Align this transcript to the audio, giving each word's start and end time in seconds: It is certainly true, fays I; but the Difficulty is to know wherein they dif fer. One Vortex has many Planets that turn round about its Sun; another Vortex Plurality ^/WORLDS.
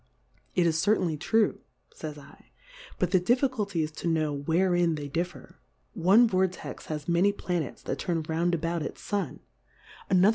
It 0.55 0.65
is 0.65 0.79
certainly 0.79 1.15
true, 1.15 1.59
fays 1.95 2.17
I; 2.17 2.49
but 2.97 3.11
the 3.11 3.19
Difficulty 3.19 3.83
is 3.83 3.91
to 3.91 4.07
know 4.07 4.33
wherein 4.33 4.95
they 4.95 5.07
dif 5.07 5.27
fer. 5.27 5.59
One 5.93 6.27
Vortex 6.27 6.87
has 6.87 7.07
many 7.07 7.31
Planets 7.31 7.83
that 7.83 7.99
turn 7.99 8.23
round 8.27 8.55
about 8.55 8.81
its 8.81 8.99
Sun; 8.99 9.41
another 9.41 9.41
Vortex 9.41 9.47
Plurality 10.09 10.19
^/WORLDS. 10.19 10.29